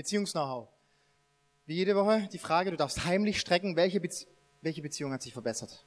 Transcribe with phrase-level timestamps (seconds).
[0.00, 0.66] Beziehungs-Know-how.
[1.66, 4.26] Wie jede Woche die Frage, du darfst heimlich strecken, welche, Bezie
[4.62, 5.84] welche Beziehung hat sich verbessert?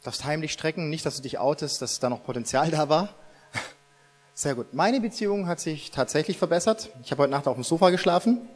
[0.00, 3.14] Du darfst heimlich strecken, nicht, dass du dich outest, dass da noch Potenzial da war.
[4.34, 4.74] Sehr gut.
[4.74, 6.90] Meine Beziehung hat sich tatsächlich verbessert.
[7.04, 8.48] Ich habe heute Nacht auf dem Sofa geschlafen.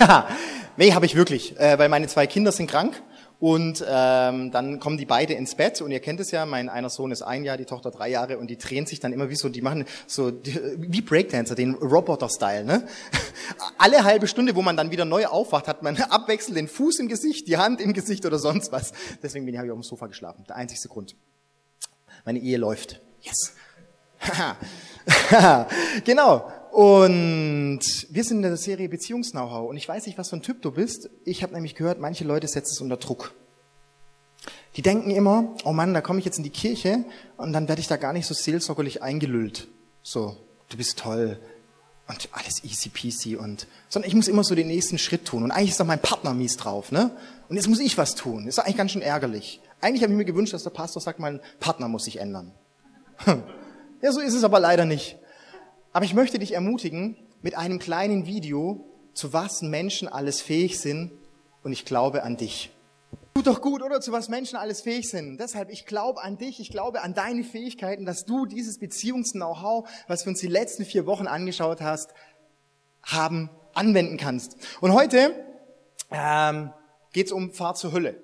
[0.76, 3.00] nee, habe ich wirklich, äh, weil meine zwei Kinder sind krank
[3.44, 6.88] und ähm, dann kommen die beide ins Bett und ihr kennt es ja, mein einer
[6.88, 9.36] Sohn ist ein Jahr, die Tochter drei Jahre und die drehen sich dann immer wie
[9.36, 10.32] so, die machen so
[10.78, 12.64] wie Breakdancer, den Roboter-Style.
[12.64, 12.88] Ne?
[13.76, 17.08] Alle halbe Stunde, wo man dann wieder neu aufwacht, hat man abwechselnd den Fuß im
[17.08, 18.92] Gesicht, die Hand im Gesicht oder sonst was.
[19.22, 20.44] Deswegen bin ich, habe ich auf dem Sofa geschlafen.
[20.48, 21.14] Der einzigste Grund.
[22.24, 23.02] Meine Ehe läuft.
[23.20, 23.52] Yes.
[26.06, 26.50] genau.
[26.74, 27.78] Und
[28.10, 29.70] wir sind in der Serie Beziehungs-Know-how.
[29.70, 31.08] Und ich weiß nicht, was für ein Typ du bist.
[31.24, 33.32] Ich habe nämlich gehört, manche Leute setzen es unter Druck.
[34.74, 37.04] Die denken immer, oh Mann, da komme ich jetzt in die Kirche
[37.36, 39.68] und dann werde ich da gar nicht so seelsorgerlich eingelüllt.
[40.02, 40.36] So,
[40.68, 41.38] du bist toll
[42.08, 45.44] und alles easy peasy und, sondern ich muss immer so den nächsten Schritt tun.
[45.44, 47.16] Und eigentlich ist doch mein Partner mies drauf, ne?
[47.48, 48.46] Und jetzt muss ich was tun.
[48.46, 49.60] Das ist eigentlich ganz schön ärgerlich.
[49.80, 52.50] Eigentlich habe ich mir gewünscht, dass der Pastor sagt, mein Partner muss sich ändern.
[54.02, 55.16] Ja, so ist es aber leider nicht.
[55.94, 61.12] Aber ich möchte dich ermutigen mit einem kleinen Video, zu was Menschen alles fähig sind.
[61.62, 62.72] Und ich glaube an dich.
[63.34, 64.00] Tut doch gut, oder?
[64.00, 65.38] Zu was Menschen alles fähig sind.
[65.38, 70.26] Deshalb, ich glaube an dich, ich glaube an deine Fähigkeiten, dass du dieses Beziehungs-Know-how, was
[70.26, 72.12] wir uns die letzten vier Wochen angeschaut hast,
[73.04, 74.56] haben, anwenden kannst.
[74.80, 75.32] Und heute
[76.10, 76.72] ähm,
[77.12, 78.20] geht um Fahrt zur Hölle.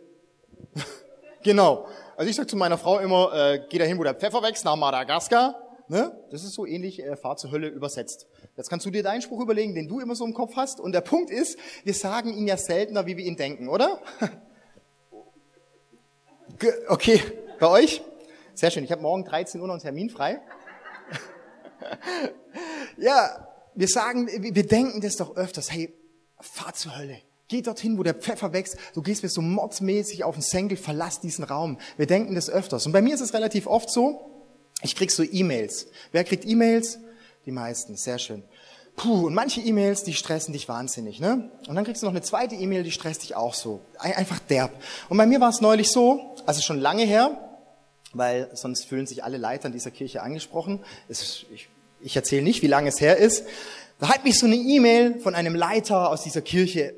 [1.45, 1.87] genau.
[2.17, 4.75] Also ich sage zu meiner Frau immer, äh, geh dahin, wo der Pfeffer wächst, nach
[4.75, 5.70] Madagaskar.
[5.91, 6.17] Ne?
[6.31, 8.29] Das ist so ähnlich äh, Fahr zur Hölle übersetzt.
[8.57, 10.79] Jetzt kannst du dir deinen Spruch überlegen, den du immer so im Kopf hast.
[10.79, 14.01] Und der Punkt ist, wir sagen ihn ja seltener, wie wir ihn denken, oder?
[16.89, 17.21] okay,
[17.59, 18.03] bei euch?
[18.55, 18.85] Sehr schön.
[18.85, 20.41] Ich habe morgen 13 Uhr noch einen Termin frei.
[22.97, 25.73] ja, wir sagen, wir denken das doch öfters.
[25.73, 25.93] Hey,
[26.39, 27.19] fahr zur Hölle.
[27.49, 28.77] Geh dorthin, wo der Pfeffer wächst.
[28.95, 31.79] Du gehst mir so mordsmäßig auf den Senkel, verlass diesen Raum.
[31.97, 32.87] Wir denken das öfters.
[32.87, 34.30] Und bei mir ist es relativ oft so,
[34.83, 35.89] ich krieg so E-Mails.
[36.13, 36.99] Wer kriegt E-Mails?
[37.47, 38.43] Die meisten, sehr schön.
[38.97, 41.51] Puh, und manche E-Mails, die stressen dich wahnsinnig, ne?
[41.69, 43.81] Und dann kriegst du noch eine zweite E-Mail, die stresst dich auch so.
[43.99, 44.73] Einfach derb.
[45.09, 47.39] Und bei mir war es neulich so, also schon lange her,
[48.13, 50.81] weil sonst fühlen sich alle Leiter in dieser Kirche angesprochen.
[51.09, 51.69] Ist, ich
[52.03, 53.45] ich erzähle nicht, wie lange es her ist.
[53.99, 56.95] Da hat mich so eine E-Mail von einem Leiter aus dieser Kirche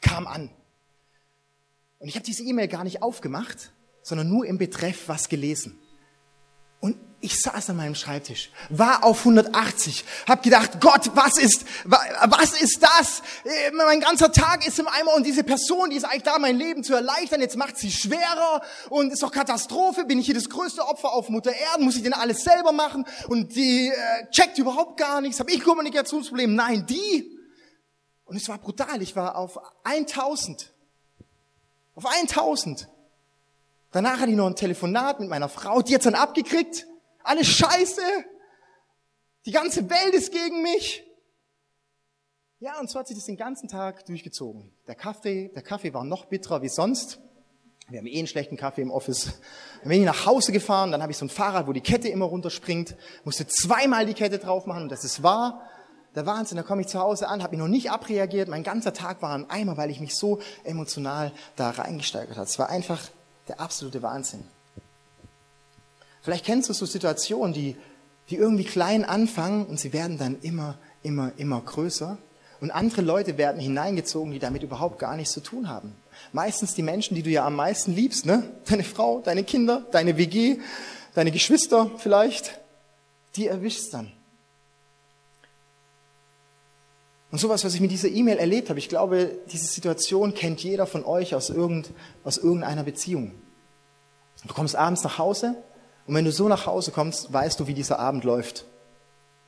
[0.00, 0.50] kam an.
[1.98, 5.78] Und ich habe diese E-Mail gar nicht aufgemacht, sondern nur im Betreff was gelesen.
[6.82, 12.60] Und ich saß an meinem Schreibtisch, war auf 180, hab gedacht, Gott, was ist, was
[12.60, 13.22] ist das?
[13.44, 16.56] Äh, mein ganzer Tag ist im Eimer und diese Person, die ist eigentlich da, mein
[16.56, 20.48] Leben zu erleichtern, jetzt macht sie schwerer und ist doch Katastrophe, bin ich hier das
[20.50, 24.58] größte Opfer auf Mutter Erde, muss ich denn alles selber machen und die äh, checkt
[24.58, 26.52] überhaupt gar nichts, habe ich Kommunikationsprobleme?
[26.52, 27.38] Nein, die.
[28.24, 30.72] Und es war brutal, ich war auf 1000.
[31.94, 32.88] Auf 1000.
[33.92, 36.86] Danach hatte ich noch ein Telefonat mit meiner Frau, die hat's dann abgekriegt.
[37.22, 38.02] Alles scheiße.
[39.46, 41.04] Die ganze Welt ist gegen mich.
[42.58, 44.72] Ja, und so hat sich das den ganzen Tag durchgezogen.
[44.86, 47.18] Der Kaffee, der Kaffee war noch bitterer wie sonst.
[47.88, 49.40] Wir haben eh einen schlechten Kaffee im Office.
[49.80, 52.08] Dann bin ich nach Hause gefahren, dann habe ich so ein Fahrrad, wo die Kette
[52.08, 55.62] immer runterspringt, musste zweimal die Kette drauf machen und das ist wahr.
[56.14, 58.92] Der Wahnsinn, da komme ich zu Hause an, habe mich noch nicht abreagiert, mein ganzer
[58.92, 62.46] Tag war ein Eimer, weil ich mich so emotional da reingesteigert habe.
[62.46, 63.00] Es war einfach
[63.48, 64.44] der absolute Wahnsinn.
[66.22, 67.76] Vielleicht kennst du so Situationen, die,
[68.30, 72.16] die irgendwie klein anfangen und sie werden dann immer, immer, immer größer.
[72.60, 75.96] Und andere Leute werden hineingezogen, die damit überhaupt gar nichts zu tun haben.
[76.32, 78.44] Meistens die Menschen, die du ja am meisten liebst, ne?
[78.68, 80.58] Deine Frau, deine Kinder, deine WG,
[81.14, 82.60] deine Geschwister vielleicht,
[83.34, 84.12] die erwischst dann.
[87.32, 90.86] Und sowas, was ich mit dieser E-Mail erlebt habe, ich glaube, diese Situation kennt jeder
[90.86, 91.90] von euch aus, irgend,
[92.24, 93.32] aus irgendeiner Beziehung.
[94.44, 95.56] Du kommst abends nach Hause
[96.06, 98.66] und wenn du so nach Hause kommst, weißt du, wie dieser Abend läuft.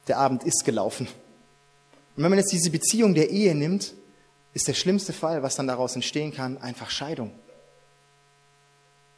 [0.09, 1.07] Der Abend ist gelaufen.
[2.17, 3.93] Und wenn man jetzt diese Beziehung der Ehe nimmt,
[4.55, 7.33] ist der schlimmste Fall, was dann daraus entstehen kann, einfach Scheidung.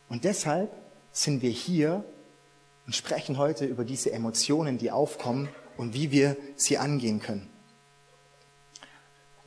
[0.08, 0.72] Und deshalb
[1.12, 2.02] sind wir hier
[2.84, 7.48] und sprechen heute über diese Emotionen, die aufkommen und wie wir sie angehen können.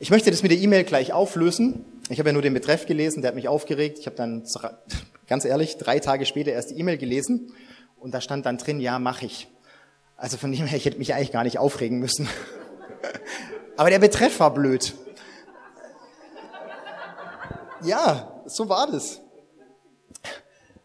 [0.02, 1.84] Ich möchte das mit der E-Mail gleich auflösen.
[2.08, 3.98] Ich habe ja nur den Betreff gelesen, der hat mich aufgeregt.
[3.98, 4.44] Ich habe dann,
[5.28, 7.52] ganz ehrlich, drei Tage später erst die E-Mail gelesen
[7.98, 9.48] und da stand dann drin, ja, mache ich.
[10.16, 12.30] Also von dem her, ich hätte mich eigentlich gar nicht aufregen müssen.
[13.76, 14.94] Aber der Betreff war blöd.
[17.82, 19.20] Ja, so war das.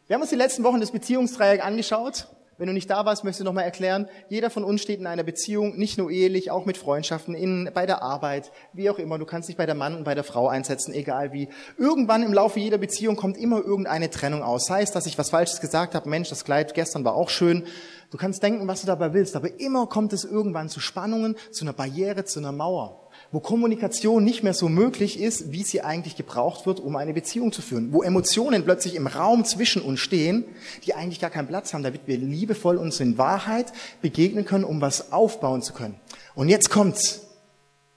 [0.08, 2.28] Wir haben uns die letzten Wochen das Beziehungsdreieck angeschaut.
[2.58, 5.24] Wenn du nicht da warst, möchte ich nochmal erklären, jeder von uns steht in einer
[5.24, 9.18] Beziehung, nicht nur ehelich, auch mit Freundschaften, in, bei der Arbeit, wie auch immer.
[9.18, 11.50] Du kannst dich bei der Mann und bei der Frau einsetzen, egal wie.
[11.78, 14.68] Irgendwann im Laufe jeder Beziehung kommt immer irgendeine Trennung aus.
[14.68, 17.66] Sei es, dass ich was Falsches gesagt habe, Mensch, das Kleid gestern war auch schön.
[18.10, 21.66] Du kannst denken, was du dabei willst, aber immer kommt es irgendwann zu Spannungen, zu
[21.66, 26.16] einer Barriere, zu einer Mauer wo Kommunikation nicht mehr so möglich ist, wie sie eigentlich
[26.16, 30.46] gebraucht wird, um eine Beziehung zu führen, wo Emotionen plötzlich im Raum zwischen uns stehen,
[30.86, 34.82] die eigentlich gar keinen Platz haben, damit wir liebevoll uns in Wahrheit begegnen können, um
[34.82, 36.00] was aufbauen zu können.
[36.36, 37.22] Und jetzt kommt's.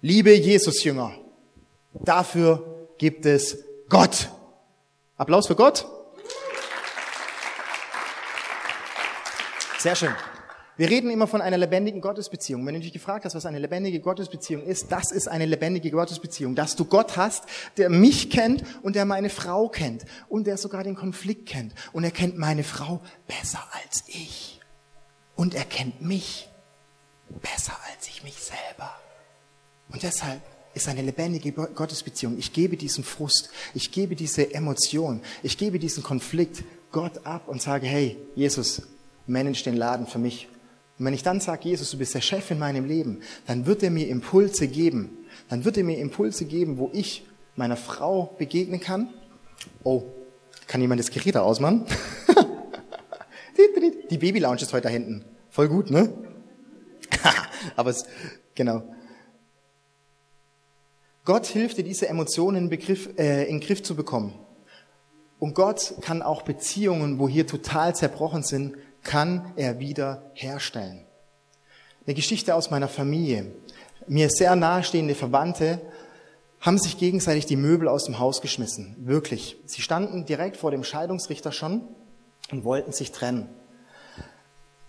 [0.01, 1.13] Liebe Jesus-Jünger,
[1.93, 3.59] dafür gibt es
[3.89, 4.29] Gott.
[5.17, 5.87] Applaus für Gott.
[9.79, 10.15] Sehr schön.
[10.79, 12.65] Wir reden immer von einer lebendigen Gottesbeziehung.
[12.65, 16.55] Wenn du dich gefragt hast, was eine lebendige Gottesbeziehung ist, das ist eine lebendige Gottesbeziehung.
[16.55, 17.47] Dass du Gott hast,
[17.77, 21.75] der mich kennt und der meine Frau kennt und der sogar den Konflikt kennt.
[21.93, 24.61] Und er kennt meine Frau besser als ich.
[25.35, 26.49] Und er kennt mich
[27.43, 28.95] besser als ich mich selber.
[29.91, 30.41] Und deshalb
[30.75, 32.39] ist eine lebendige Gottesbeziehung.
[32.39, 37.61] Ich gebe diesen Frust, ich gebe diese Emotion, ich gebe diesen Konflikt Gott ab und
[37.61, 38.83] sage, hey, Jesus,
[39.27, 40.47] manage den Laden für mich
[40.99, 43.83] und wenn ich dann sage, Jesus, du bist der Chef in meinem Leben, dann wird
[43.83, 45.27] er mir Impulse geben.
[45.49, 47.25] Dann wird er mir Impulse geben, wo ich
[47.55, 49.15] meiner Frau begegnen kann.
[49.85, 50.03] Oh,
[50.67, 51.85] kann jemand das Gerät da ausmachen?
[54.11, 55.25] Die Baby-Lounge ist heute da hinten.
[55.51, 56.13] Voll gut, ne?
[57.77, 58.05] Aber es,
[58.55, 58.83] genau.
[61.25, 64.33] Gott hilft dir, diese Emotionen in, Begriff, äh, in den Griff zu bekommen.
[65.39, 68.77] Und Gott kann auch Beziehungen, wo hier total zerbrochen sind,
[69.09, 71.07] kann er wieder herstellen.
[72.07, 73.51] Eine Geschichte aus meiner Familie.
[74.07, 75.81] Mir sehr nahestehende Verwandte
[76.61, 78.97] haben sich gegenseitig die Möbel aus dem Haus geschmissen.
[78.99, 79.57] Wirklich.
[79.65, 81.89] Sie standen direkt vor dem Scheidungsrichter schon
[82.51, 83.49] und wollten sich trennen.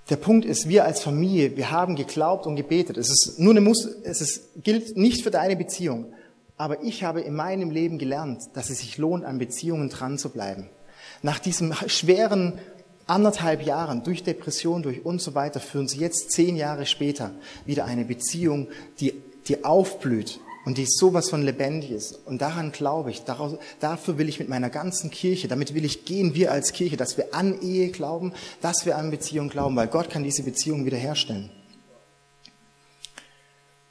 [0.10, 2.98] Der Punkt ist, wir als Familie, wir haben geglaubt und gebetet.
[2.98, 6.14] Es ist nur eine Muss, es ist, gilt nicht für deine Beziehung.
[6.58, 10.30] Aber ich habe in meinem Leben gelernt, dass es sich lohnt, an Beziehungen dran zu
[10.30, 10.70] bleiben.
[11.22, 12.60] Nach diesem schweren
[13.10, 17.32] anderthalb Jahren durch Depression, durch und so weiter, führen sie jetzt zehn Jahre später
[17.66, 18.68] wieder eine Beziehung,
[19.00, 19.14] die,
[19.48, 22.20] die aufblüht und die sowas von lebendig ist.
[22.26, 26.06] Und daran glaube ich, daraus, dafür will ich mit meiner ganzen Kirche, damit will ich
[26.06, 29.88] gehen, wir als Kirche, dass wir an Ehe glauben, dass wir an Beziehung glauben, weil
[29.88, 31.50] Gott kann diese Beziehung wiederherstellen.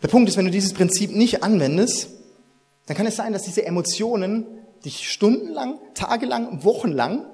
[0.03, 2.11] Der Punkt ist, wenn du dieses Prinzip nicht anwendest,
[2.87, 4.47] dann kann es sein, dass diese Emotionen
[4.85, 7.27] dich stundenlang, tagelang, wochenlang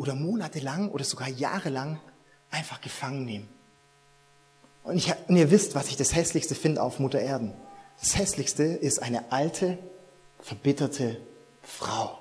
[0.00, 2.00] oder monatelang oder sogar jahrelang
[2.50, 3.48] einfach gefangen nehmen.
[4.82, 7.52] Und, ich, und ihr wisst, was ich das Hässlichste finde auf Mutter Erden.
[8.00, 9.76] Das Hässlichste ist eine alte,
[10.40, 11.18] verbitterte
[11.60, 12.16] Frau.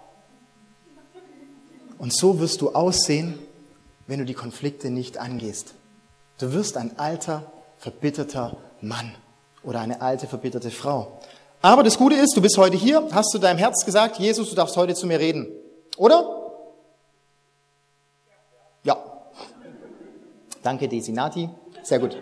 [1.97, 3.39] Und so wirst du aussehen,
[4.07, 5.73] wenn du die Konflikte nicht angehst.
[6.37, 9.15] Du wirst ein alter, verbitterter Mann
[9.63, 11.21] oder eine alte, verbitterte Frau.
[11.61, 14.55] Aber das Gute ist, du bist heute hier, hast du deinem Herz gesagt, Jesus, du
[14.55, 15.47] darfst heute zu mir reden.
[15.95, 16.38] Oder?
[20.63, 21.49] Danke, Desinati.
[21.83, 22.17] Sehr gut.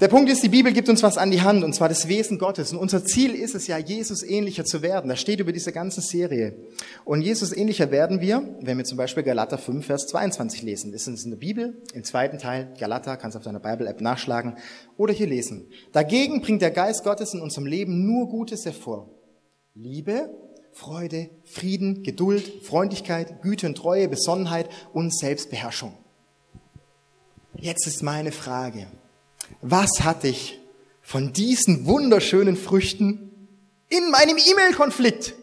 [0.00, 2.38] Der Punkt ist, die Bibel gibt uns was an die Hand, und zwar das Wesen
[2.38, 2.72] Gottes.
[2.72, 5.08] Und unser Ziel ist es ja, Jesus ähnlicher zu werden.
[5.08, 6.56] Das steht über diese ganze Serie.
[7.04, 10.90] Und Jesus ähnlicher werden wir, wenn wir zum Beispiel Galater 5, Vers 22 lesen.
[10.90, 14.56] Das ist in der Bibel, im zweiten Teil, Galater, kannst du auf deiner Bible-App nachschlagen
[14.96, 15.68] oder hier lesen.
[15.92, 19.10] Dagegen bringt der Geist Gottes in unserem Leben nur Gutes hervor.
[19.74, 20.28] Liebe,
[20.74, 25.96] Freude, Frieden, Geduld, Freundlichkeit, Güte und Treue, Besonnenheit und Selbstbeherrschung.
[27.56, 28.88] Jetzt ist meine Frage,
[29.62, 30.58] was hatte ich
[31.00, 33.48] von diesen wunderschönen Früchten
[33.88, 35.34] in meinem E-Mail-Konflikt?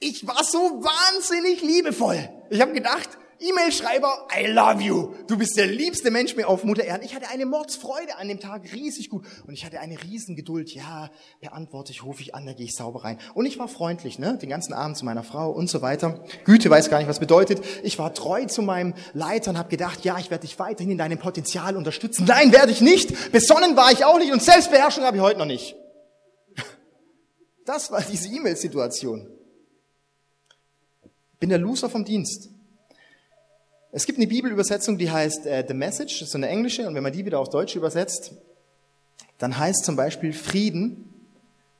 [0.00, 2.28] Ich war so wahnsinnig liebevoll.
[2.50, 3.08] Ich habe gedacht,
[3.48, 5.14] E-Mail-Schreiber, I love you.
[5.26, 7.04] Du bist der liebste Mensch mir auf Mutter Erden.
[7.04, 9.26] Ich hatte eine Mordsfreude an dem Tag, riesig gut.
[9.46, 10.70] Und ich hatte eine Riesengeduld.
[10.70, 11.10] Ja,
[11.40, 13.18] beantworte ich, rufe ich an, da gehe ich sauber rein.
[13.34, 16.24] Und ich war freundlich, ne, den ganzen Abend zu meiner Frau und so weiter.
[16.44, 17.62] Güte weiß gar nicht, was bedeutet.
[17.82, 20.98] Ich war treu zu meinem Leiter und habe gedacht, ja, ich werde dich weiterhin in
[20.98, 22.24] deinem Potenzial unterstützen.
[22.26, 23.32] Nein, werde ich nicht.
[23.32, 25.76] Besonnen war ich auch nicht und Selbstbeherrschung habe ich heute noch nicht.
[27.64, 29.28] Das war diese E-Mail-Situation.
[31.40, 32.53] Bin der Loser vom Dienst.
[33.96, 36.96] Es gibt eine Bibelübersetzung, die heißt äh, The Message, das ist so eine englische, und
[36.96, 38.32] wenn man die wieder auf Deutsch übersetzt,
[39.38, 41.30] dann heißt zum Beispiel Frieden,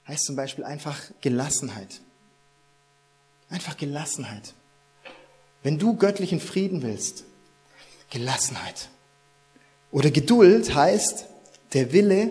[0.07, 2.01] heißt zum Beispiel einfach Gelassenheit.
[3.49, 4.55] Einfach Gelassenheit.
[5.65, 7.25] Wenn du göttlichen Frieden willst,
[8.11, 8.91] Gelassenheit.
[9.91, 11.27] Oder Geduld heißt
[11.73, 12.31] der Wille,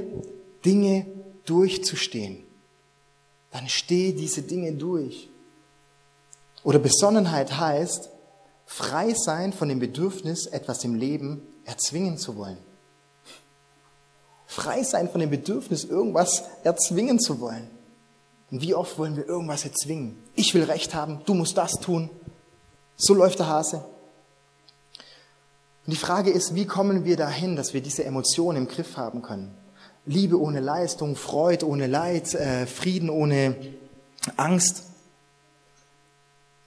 [0.63, 1.07] Dinge
[1.43, 2.41] durchzustehen.
[3.51, 5.27] Dann steh diese Dinge durch.
[6.63, 8.12] Oder Besonnenheit heißt,
[8.65, 12.57] Frei sein von dem Bedürfnis, etwas im Leben erzwingen zu wollen.
[14.47, 17.69] Frei sein von dem Bedürfnis, irgendwas erzwingen zu wollen.
[18.51, 20.21] Und wie oft wollen wir irgendwas erzwingen?
[20.35, 22.09] Ich will Recht haben, du musst das tun.
[22.95, 23.83] So läuft der Hase.
[25.85, 29.21] Und die Frage ist, wie kommen wir dahin, dass wir diese Emotionen im Griff haben
[29.21, 29.57] können?
[30.05, 33.55] Liebe ohne Leistung, Freude ohne Leid, äh, Frieden ohne
[34.37, 34.83] Angst.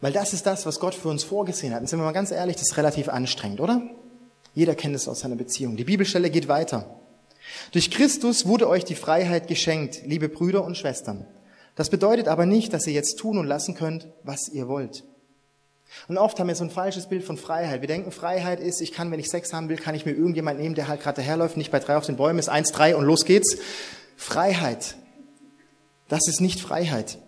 [0.00, 1.80] Weil das ist das, was Gott für uns vorgesehen hat.
[1.80, 3.82] Und sind wir mal ganz ehrlich, das ist relativ anstrengend, oder?
[4.54, 5.76] Jeder kennt es aus seiner Beziehung.
[5.76, 6.98] Die Bibelstelle geht weiter.
[7.72, 11.26] Durch Christus wurde euch die Freiheit geschenkt, liebe Brüder und Schwestern.
[11.74, 15.04] Das bedeutet aber nicht, dass ihr jetzt tun und lassen könnt, was ihr wollt.
[16.08, 17.80] Und oft haben wir so ein falsches Bild von Freiheit.
[17.80, 20.58] Wir denken, Freiheit ist, ich kann, wenn ich Sex haben will, kann ich mir irgendjemand
[20.58, 23.04] nehmen, der halt gerade daherläuft, nicht bei drei auf den Bäumen ist, eins, drei und
[23.04, 23.58] los geht's.
[24.16, 24.96] Freiheit.
[26.08, 27.18] Das ist nicht Freiheit.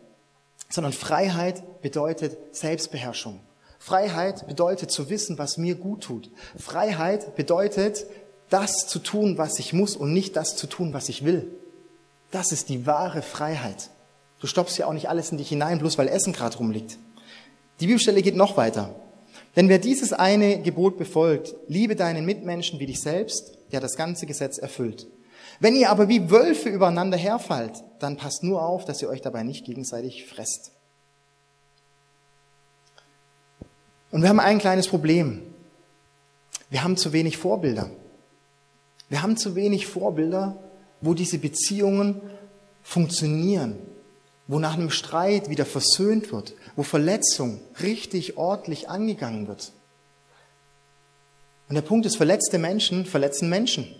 [0.71, 3.41] Sondern Freiheit bedeutet Selbstbeherrschung.
[3.79, 6.31] Freiheit bedeutet zu wissen, was mir gut tut.
[6.59, 8.07] Freiheit bedeutet,
[8.51, 11.51] das zu tun, was ich muss und nicht das zu tun, was ich will.
[12.31, 13.91] Das ist die wahre Freiheit.
[14.41, 16.99] Du stoppst ja auch nicht alles in dich hinein, bloß weil Essen gerade rumliegt.
[17.81, 18.95] Die Bibelstelle geht noch weiter.
[19.57, 24.27] Denn wer dieses eine Gebot befolgt, liebe deinen Mitmenschen wie dich selbst, der das ganze
[24.27, 25.09] Gesetz erfüllt.
[25.61, 29.43] Wenn ihr aber wie Wölfe übereinander herfallt, dann passt nur auf, dass ihr euch dabei
[29.43, 30.73] nicht gegenseitig fresst.
[34.11, 35.43] Und wir haben ein kleines Problem.
[36.71, 37.91] Wir haben zu wenig Vorbilder.
[39.09, 40.57] Wir haben zu wenig Vorbilder,
[41.01, 42.21] wo diese Beziehungen
[42.83, 43.79] funktionieren,
[44.47, 49.73] wo nach einem Streit wieder versöhnt wird, wo Verletzung richtig ordentlich angegangen wird.
[51.69, 53.95] Und der Punkt ist, verletzte Menschen verletzen Menschen.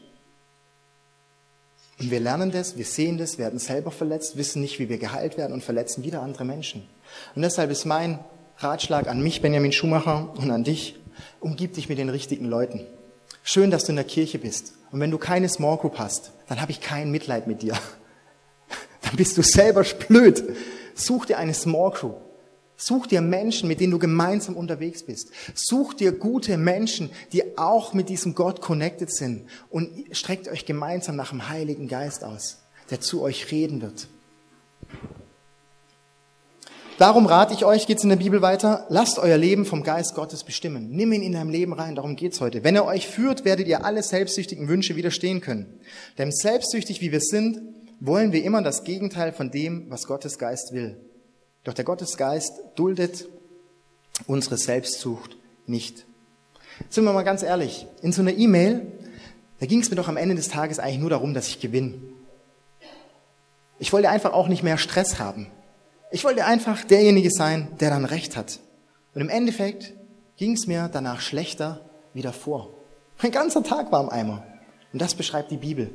[1.99, 5.37] Und wir lernen das, wir sehen das, werden selber verletzt, wissen nicht, wie wir geheilt
[5.37, 6.89] werden und verletzen wieder andere Menschen.
[7.35, 8.21] Und deshalb ist mein
[8.59, 10.97] Ratschlag an mich, Benjamin Schumacher, und an dich,
[11.41, 12.87] umgib dich mit den richtigen Leuten.
[13.43, 14.75] Schön, dass du in der Kirche bist.
[14.91, 17.75] Und wenn du keine Small Group hast, dann habe ich kein Mitleid mit dir
[19.09, 20.43] dann bist du selber blöd.
[20.95, 22.15] Such dir eine Small Crew.
[22.77, 25.31] Such dir Menschen, mit denen du gemeinsam unterwegs bist.
[25.55, 31.17] Such dir gute Menschen, die auch mit diesem Gott connected sind und streckt euch gemeinsam
[31.17, 32.59] nach dem Heiligen Geist aus,
[32.91, 34.09] der zu euch reden wird.
[36.99, 40.43] Darum rate ich euch, geht's in der Bibel weiter, lasst euer Leben vom Geist Gottes
[40.43, 40.91] bestimmen.
[40.91, 42.65] Nimm ihn in deinem Leben rein, darum geht's heute.
[42.65, 45.79] Wenn er euch führt, werdet ihr alle selbstsüchtigen Wünsche widerstehen können.
[46.19, 47.61] Denn selbstsüchtig wie wir sind,
[48.01, 50.97] wollen wir immer das Gegenteil von dem, was Gottes Geist will.
[51.63, 53.29] Doch der Gottesgeist duldet
[54.27, 55.37] unsere Selbstsucht
[55.67, 56.05] nicht.
[56.89, 58.89] Sind wir mal ganz ehrlich, in so einer E-Mail,
[59.61, 61.95] da ging es mir doch am Ende des Tages eigentlich nur darum, dass ich gewinne.
[63.79, 65.47] Ich wollte einfach auch nicht mehr Stress haben.
[66.11, 68.61] Ich wollte einfach derjenige sein, der dann Recht hat.
[69.15, 69.93] Und im Endeffekt
[70.37, 71.83] ging es mir danach schlechter
[72.15, 72.71] wie davor.
[73.23, 74.43] Mein ganzer Tag war im Eimer.
[74.93, 75.91] Und das beschreibt die Bibel.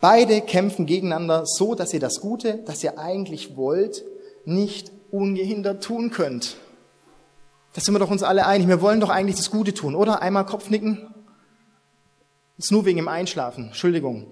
[0.00, 4.04] Beide kämpfen gegeneinander so, dass ihr das Gute, das ihr eigentlich wollt,
[4.44, 6.56] nicht ungehindert tun könnt.
[7.74, 8.68] Das sind wir doch uns alle einig.
[8.68, 10.22] Wir wollen doch eigentlich das Gute tun, oder?
[10.22, 11.12] Einmal Kopfnicken.
[12.56, 13.66] ist nur wegen dem Einschlafen.
[13.66, 14.26] Entschuldigung.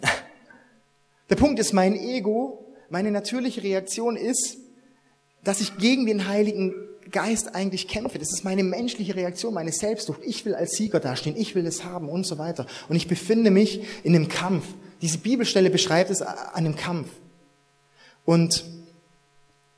[1.30, 2.59] Der Punkt ist, mein Ego,
[2.90, 4.58] meine natürliche Reaktion ist,
[5.42, 6.74] dass ich gegen den Heiligen
[7.10, 8.18] Geist eigentlich kämpfe.
[8.18, 10.20] Das ist meine menschliche Reaktion, meine Selbstsucht.
[10.24, 12.66] Ich will als Sieger dastehen, ich will es haben und so weiter.
[12.88, 14.64] Und ich befinde mich in einem Kampf.
[15.02, 17.08] Diese Bibelstelle beschreibt es an einem Kampf.
[18.24, 18.64] Und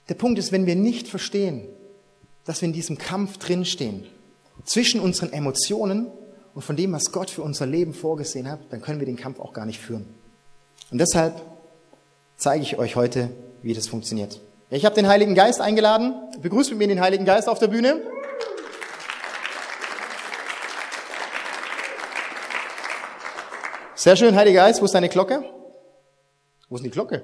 [0.09, 1.69] der Punkt ist, wenn wir nicht verstehen,
[2.45, 4.04] dass wir in diesem Kampf drinstehen,
[4.64, 6.09] zwischen unseren Emotionen
[6.54, 9.40] und von dem, was Gott für unser Leben vorgesehen hat, dann können wir den Kampf
[9.40, 10.07] auch gar nicht führen.
[10.90, 11.40] Und deshalb
[12.42, 13.30] zeige ich euch heute,
[13.62, 14.40] wie das funktioniert.
[14.68, 16.14] Ich habe den Heiligen Geist eingeladen.
[16.40, 18.02] Begrüßt mit mir den Heiligen Geist auf der Bühne.
[23.94, 24.80] Sehr schön, Heiliger Geist.
[24.80, 25.44] Wo ist deine Glocke?
[26.68, 27.22] Wo ist die Glocke?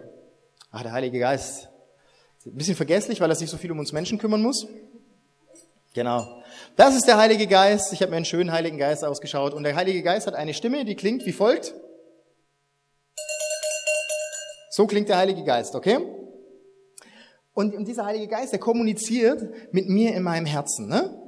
[0.70, 1.68] Ah, der Heilige Geist.
[2.46, 4.68] Ein bisschen vergesslich, weil er sich so viel um uns Menschen kümmern muss.
[5.94, 6.42] Genau.
[6.76, 7.92] Das ist der Heilige Geist.
[7.92, 9.52] Ich habe mir einen schönen Heiligen Geist ausgeschaut.
[9.52, 11.74] Und der Heilige Geist hat eine Stimme, die klingt wie folgt.
[14.78, 15.98] So klingt der Heilige Geist, okay?
[17.52, 20.86] Und, dieser Heilige Geist, der kommuniziert mit mir in meinem Herzen.
[20.86, 21.20] Ne?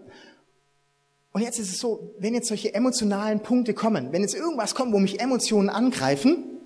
[1.33, 4.93] Und jetzt ist es so, wenn jetzt solche emotionalen Punkte kommen, wenn jetzt irgendwas kommt,
[4.93, 6.61] wo mich Emotionen angreifen,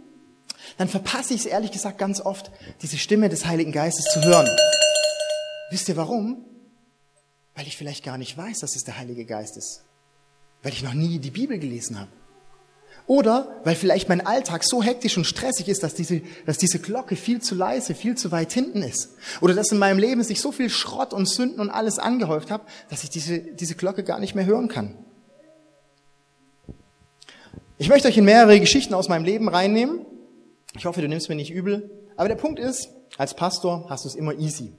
[0.77, 2.51] dann verpasse ich es ehrlich gesagt ganz oft,
[2.83, 4.47] diese Stimme des Heiligen Geistes zu hören.
[5.71, 6.45] Wisst ihr warum?
[7.55, 9.85] Weil ich vielleicht gar nicht weiß, dass es der Heilige Geist ist.
[10.63, 12.11] Weil ich noch nie die Bibel gelesen habe.
[13.07, 17.17] Oder weil vielleicht mein Alltag so hektisch und stressig ist, dass diese, dass diese Glocke
[17.17, 19.11] viel zu leise, viel zu weit hinten ist.
[19.43, 22.65] Oder dass in meinem Leben sich so viel Schrott und Sünden und alles angehäuft habe,
[22.89, 24.97] dass ich diese, diese Glocke gar nicht mehr hören kann.
[27.77, 30.07] Ich möchte euch in mehrere Geschichten aus meinem Leben reinnehmen.
[30.77, 31.91] Ich hoffe, du nimmst mir nicht übel.
[32.17, 34.73] Aber der Punkt ist, als Pastor hast du es immer easy.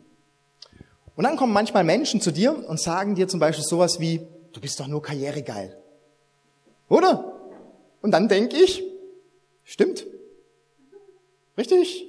[1.15, 4.60] Und dann kommen manchmal Menschen zu dir und sagen dir zum Beispiel sowas wie, du
[4.60, 5.77] bist doch nur karrieregeil.
[6.89, 7.35] Oder?
[8.05, 8.83] Und dann denke ich,
[9.63, 10.05] stimmt.
[11.57, 12.05] Richtig.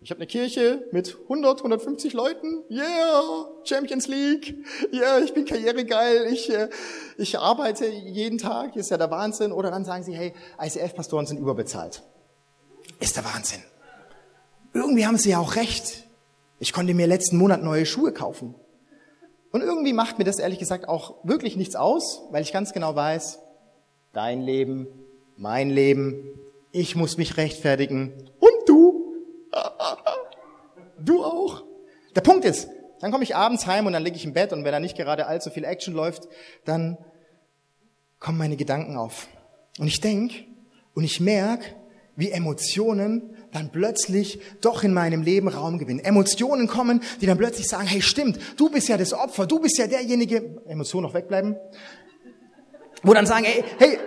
[0.00, 2.62] Ich habe eine Kirche mit 100, 150 Leuten.
[2.70, 4.64] Yeah, Champions League.
[4.92, 6.32] Yeah, ich bin karrieregeil.
[6.32, 6.68] Ich, äh,
[7.18, 8.76] ich arbeite jeden Tag.
[8.76, 9.50] Ist ja der Wahnsinn.
[9.50, 12.04] Oder dann sagen sie, hey, ICF-Pastoren sind überbezahlt.
[13.00, 13.64] Ist der Wahnsinn.
[14.72, 16.04] Irgendwie haben sie ja auch recht.
[16.60, 18.54] Ich konnte mir letzten Monat neue Schuhe kaufen.
[19.50, 22.94] Und irgendwie macht mir das ehrlich gesagt auch wirklich nichts aus, weil ich ganz genau
[22.94, 23.40] weiß,
[24.12, 24.86] dein Leben
[25.40, 26.22] mein Leben,
[26.70, 29.14] ich muss mich rechtfertigen und du,
[31.00, 31.64] du auch.
[32.14, 32.68] Der Punkt ist,
[33.00, 34.98] dann komme ich abends heim und dann liege ich im Bett und wenn da nicht
[34.98, 36.28] gerade allzu viel Action läuft,
[36.66, 36.98] dann
[38.18, 39.28] kommen meine Gedanken auf.
[39.78, 40.44] Und ich denke
[40.94, 41.64] und ich merke,
[42.16, 46.00] wie Emotionen dann plötzlich doch in meinem Leben Raum gewinnen.
[46.00, 49.78] Emotionen kommen, die dann plötzlich sagen, hey stimmt, du bist ja das Opfer, du bist
[49.78, 51.56] ja derjenige, Emotionen noch wegbleiben,
[53.02, 53.98] wo dann sagen, hey, hey,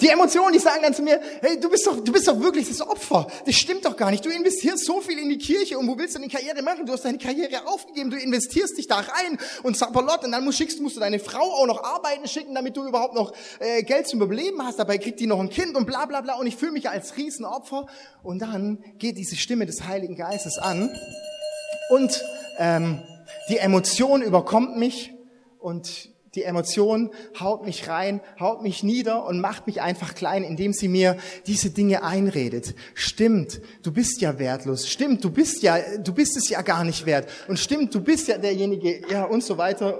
[0.00, 2.68] die Emotionen, die sagen dann zu mir, hey, du bist doch, du bist doch wirklich
[2.68, 3.26] das Opfer.
[3.44, 4.24] Das stimmt doch gar nicht.
[4.24, 6.86] Du investierst so viel in die Kirche und wo willst du eine Karriere machen?
[6.86, 10.58] Du hast deine Karriere aufgegeben, du investierst dich da rein und Sapperlot und dann musst,
[10.58, 14.08] schickst, musst du deine Frau auch noch arbeiten schicken, damit du überhaupt noch äh, Geld
[14.08, 14.78] zum Überleben hast.
[14.78, 17.16] Dabei kriegt die noch ein Kind und bla bla bla und ich fühle mich als
[17.16, 17.86] Riesenopfer.
[18.22, 20.90] Und dann geht diese Stimme des Heiligen Geistes an
[21.90, 22.24] und
[22.58, 23.02] ähm,
[23.48, 25.14] die Emotion überkommt mich
[25.58, 30.74] und die Emotion haut mich rein, haut mich nieder und macht mich einfach klein, indem
[30.74, 31.16] sie mir
[31.46, 32.74] diese Dinge einredet.
[32.94, 34.86] Stimmt, du bist ja wertlos.
[34.88, 37.28] Stimmt, du bist ja, du bist es ja gar nicht wert.
[37.48, 39.98] Und stimmt, du bist ja derjenige, ja, und so weiter.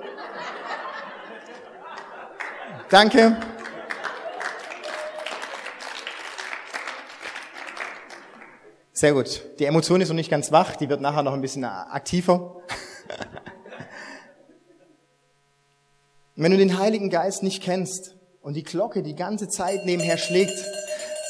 [2.90, 3.36] Danke.
[8.92, 9.42] Sehr gut.
[9.58, 12.62] Die Emotion ist noch nicht ganz wach, die wird nachher noch ein bisschen aktiver.
[16.36, 20.18] Und wenn du den Heiligen Geist nicht kennst und die Glocke die ganze Zeit nebenher
[20.18, 20.56] schlägt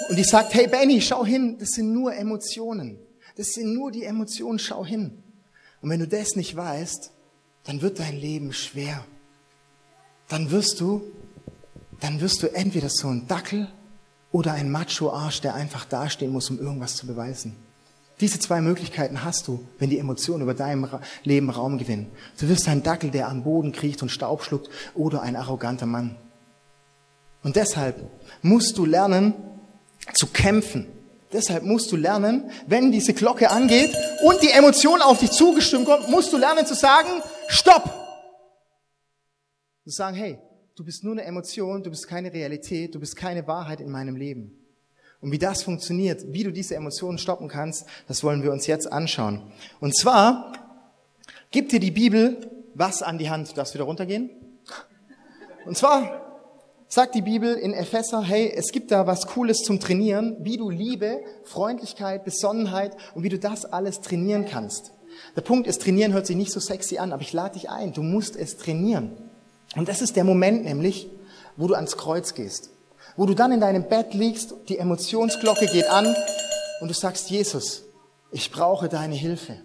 [0.09, 2.99] und die sagt, hey Benny, schau hin, das sind nur Emotionen.
[3.37, 5.23] Das sind nur die Emotionen, schau hin.
[5.81, 7.12] Und wenn du das nicht weißt,
[7.64, 9.05] dann wird dein Leben schwer.
[10.29, 11.03] Dann wirst du,
[12.01, 13.69] dann wirst du entweder so ein Dackel
[14.33, 17.57] oder ein Macho-Arsch, der einfach dastehen muss, um irgendwas zu beweisen.
[18.20, 20.88] Diese zwei Möglichkeiten hast du, wenn die Emotionen über deinem
[21.22, 22.11] Leben Raum gewinnen.
[22.40, 26.16] Du wirst ein Dackel, der am Boden kriecht und Staub schluckt, oder ein arroganter Mann.
[27.42, 28.11] Und deshalb
[28.42, 29.35] musst du lernen
[30.14, 30.87] zu kämpfen.
[31.33, 36.09] Deshalb musst du lernen, wenn diese Glocke angeht und die Emotion auf dich zugestimmt kommt,
[36.09, 37.85] musst du lernen zu sagen, stopp!
[39.85, 40.38] Zu sagen, hey,
[40.74, 44.16] du bist nur eine Emotion, du bist keine Realität, du bist keine Wahrheit in meinem
[44.16, 44.65] Leben.
[45.20, 48.92] Und wie das funktioniert, wie du diese Emotionen stoppen kannst, das wollen wir uns jetzt
[48.92, 49.42] anschauen.
[49.81, 50.52] Und zwar
[51.50, 53.50] gibt dir die Bibel was an die Hand.
[53.50, 54.31] Du darfst wieder runtergehen.
[55.64, 56.22] Und zwar
[56.88, 60.70] sagt die Bibel in Epheser, hey, es gibt da was Cooles zum Trainieren, wie du
[60.70, 64.92] Liebe, Freundlichkeit, Besonnenheit und wie du das alles trainieren kannst.
[65.35, 67.92] Der Punkt ist, trainieren hört sich nicht so sexy an, aber ich lade dich ein,
[67.92, 69.12] du musst es trainieren.
[69.74, 71.09] Und das ist der Moment nämlich,
[71.57, 72.70] wo du ans Kreuz gehst
[73.16, 76.14] wo du dann in deinem Bett liegst, die Emotionsglocke geht an
[76.81, 77.85] und du sagst, Jesus,
[78.31, 79.59] ich brauche deine Hilfe.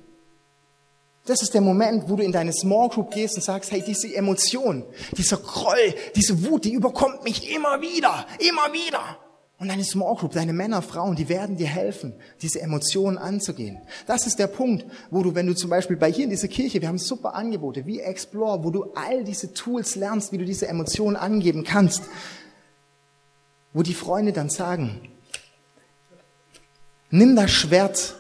[1.26, 4.14] Das ist der Moment, wo du in deine Small Group gehst und sagst, hey, diese
[4.14, 4.84] Emotion,
[5.16, 9.18] dieser Groll, diese Wut, die überkommt mich immer wieder, immer wieder.
[9.60, 13.80] Und deine Small Group, deine Männer, Frauen, die werden dir helfen, diese Emotionen anzugehen.
[14.08, 16.82] Das ist der Punkt, wo du, wenn du zum Beispiel bei hier in dieser Kirche,
[16.82, 20.68] wir haben super Angebote wie Explore, wo du all diese Tools lernst, wie du diese
[20.68, 22.02] Emotionen angeben kannst
[23.74, 25.10] wo die Freunde dann sagen,
[27.10, 28.16] nimm das Schwert,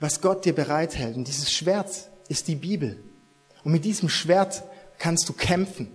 [0.00, 1.16] was Gott dir bereithält.
[1.16, 3.02] Und dieses Schwert ist die Bibel.
[3.64, 4.64] Und mit diesem Schwert
[4.98, 5.88] kannst du kämpfen.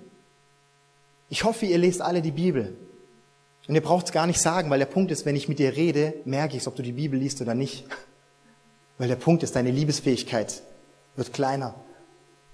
[1.29, 2.77] Ich hoffe, ihr lest alle die Bibel.
[3.67, 5.75] Und ihr braucht es gar nicht sagen, weil der Punkt ist, wenn ich mit dir
[5.75, 7.85] rede, merke ich es, ob du die Bibel liest oder nicht.
[8.97, 10.63] Weil der Punkt ist, deine Liebesfähigkeit
[11.17, 11.75] wird kleiner.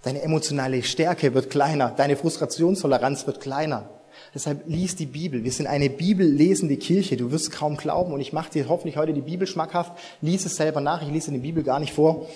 [0.01, 1.91] Deine emotionale Stärke wird kleiner.
[1.91, 3.89] Deine Frustrationstoleranz wird kleiner.
[4.33, 5.43] Deshalb lies die Bibel.
[5.43, 7.17] Wir sind eine bibellesende Kirche.
[7.17, 9.93] Du wirst kaum glauben und ich mache dir hoffentlich heute die Bibel schmackhaft.
[10.21, 11.01] Lies es selber nach.
[11.01, 12.27] Ich lese die Bibel gar nicht vor.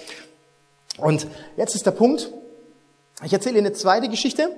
[0.97, 2.31] Und jetzt ist der Punkt.
[3.23, 4.49] Ich erzähle eine zweite Geschichte.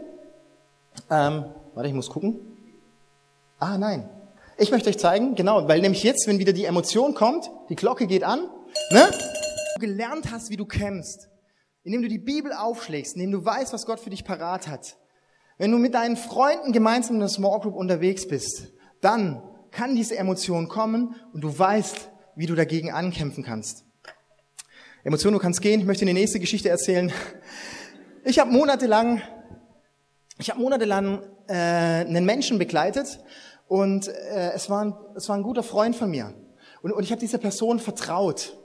[1.10, 2.40] Ähm, warte, ich muss gucken.
[3.60, 4.10] Ah, nein.
[4.58, 8.08] Ich möchte euch zeigen, genau, weil nämlich jetzt, wenn wieder die Emotion kommt, die Glocke
[8.08, 8.42] geht an,
[8.92, 9.10] ne?
[9.76, 11.30] Du gelernt hast, wie du kämpfst,
[11.84, 14.98] indem du die Bibel aufschlägst, indem du weißt, was Gott für dich parat hat.
[15.60, 18.70] Wenn du mit deinen Freunden gemeinsam in einer Small Group unterwegs bist,
[19.02, 23.84] dann kann diese Emotion kommen und du weißt, wie du dagegen ankämpfen kannst.
[25.04, 25.82] Emotion, du kannst gehen.
[25.82, 27.12] Ich möchte eine nächste Geschichte erzählen.
[28.24, 29.22] Ich habe monatelang,
[30.38, 33.20] ich habe monatelang äh, einen Menschen begleitet
[33.68, 36.34] und äh, es, war ein, es war ein guter Freund von mir.
[36.82, 38.56] Und, und ich habe dieser Person vertraut.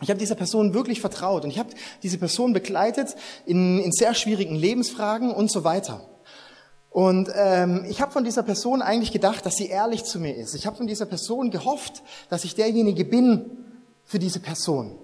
[0.00, 1.68] Ich habe dieser Person wirklich vertraut und ich habe
[2.02, 6.08] diese Person begleitet in, in sehr schwierigen Lebensfragen und so weiter.
[6.94, 10.54] Und ähm, ich habe von dieser Person eigentlich gedacht, dass sie ehrlich zu mir ist.
[10.54, 13.50] Ich habe von dieser Person gehofft, dass ich derjenige bin
[14.04, 14.96] für diese Person.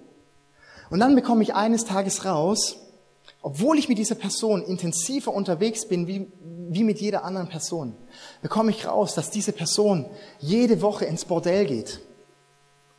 [0.88, 2.76] Und dann bekomme ich eines Tages raus,
[3.42, 6.31] obwohl ich mit dieser Person intensiver unterwegs bin wie,
[6.68, 7.96] wie mit jeder anderen Person,
[8.40, 10.07] bekomme ich raus, dass diese Person
[10.38, 11.98] jede Woche ins Bordell geht.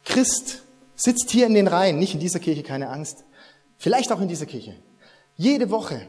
[0.03, 0.63] Christ
[0.95, 3.23] sitzt hier in den Reihen, nicht in dieser Kirche, keine Angst.
[3.77, 4.75] Vielleicht auch in dieser Kirche.
[5.37, 6.01] Jede Woche.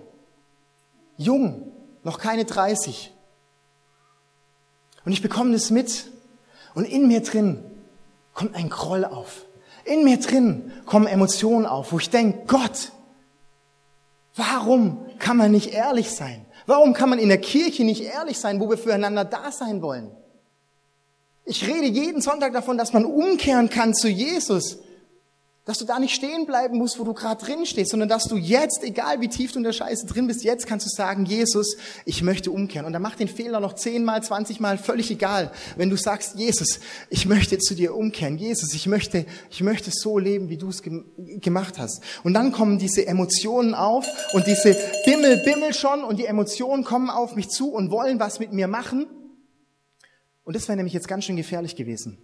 [1.16, 1.71] Jung,
[2.04, 3.12] noch keine 30.
[5.04, 6.10] Und ich bekomme das mit.
[6.74, 7.64] Und in mir drin
[8.34, 9.46] kommt ein Groll auf.
[9.84, 12.92] In mir drin kommen Emotionen auf, wo ich denke, Gott,
[14.36, 16.46] warum kann man nicht ehrlich sein?
[16.66, 20.10] Warum kann man in der Kirche nicht ehrlich sein, wo wir füreinander da sein wollen?
[21.44, 24.78] Ich rede jeden Sonntag davon, dass man umkehren kann zu Jesus.
[25.64, 28.36] Dass du da nicht stehen bleiben musst, wo du gerade drin stehst, sondern dass du
[28.36, 31.76] jetzt, egal wie tief du in der Scheiße drin bist, jetzt kannst du sagen, Jesus,
[32.04, 32.84] ich möchte umkehren.
[32.84, 35.52] Und dann mach den Fehler noch zehnmal, zwanzigmal, völlig egal.
[35.76, 38.38] Wenn du sagst, Jesus, ich möchte zu dir umkehren.
[38.38, 42.02] Jesus, ich möchte, ich möchte so leben, wie du es gemacht hast.
[42.24, 47.08] Und dann kommen diese Emotionen auf und diese Bimmel, Bimmel schon und die Emotionen kommen
[47.08, 49.06] auf mich zu und wollen was mit mir machen.
[50.42, 52.18] Und das wäre nämlich jetzt ganz schön gefährlich gewesen.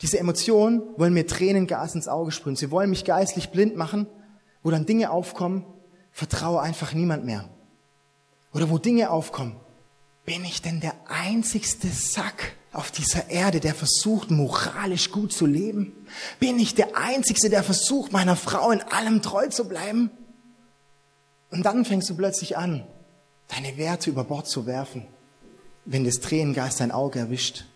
[0.00, 2.56] Diese Emotionen wollen mir Tränengas ins Auge sprühen.
[2.56, 4.06] Sie wollen mich geistlich blind machen,
[4.62, 5.66] wo dann Dinge aufkommen,
[6.10, 7.48] vertraue einfach niemand mehr.
[8.52, 9.56] Oder wo Dinge aufkommen,
[10.24, 15.92] bin ich denn der einzigste Sack auf dieser Erde, der versucht, moralisch gut zu leben?
[16.38, 20.10] Bin ich der einzigste, der versucht, meiner Frau in allem treu zu bleiben?
[21.50, 22.86] Und dann fängst du plötzlich an,
[23.48, 25.06] deine Werte über Bord zu werfen,
[25.84, 27.66] wenn das Tränengas dein Auge erwischt.